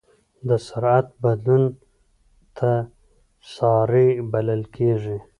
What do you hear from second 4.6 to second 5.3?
کېږي.